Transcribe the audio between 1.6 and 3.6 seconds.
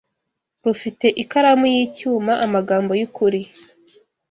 y'icyuma amagambo y'ukuri